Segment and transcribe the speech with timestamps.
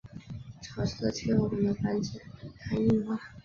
[0.63, 2.19] 潮湿的气候可能防止
[2.67, 3.21] 糖硬化。